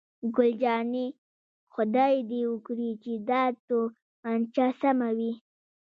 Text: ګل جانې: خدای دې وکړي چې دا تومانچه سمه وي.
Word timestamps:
ګل 0.35 0.51
جانې: 0.61 1.07
خدای 1.73 2.15
دې 2.29 2.41
وکړي 2.51 2.89
چې 3.03 3.11
دا 3.29 3.41
تومانچه 3.67 4.65
سمه 4.79 5.09
وي. 5.17 5.31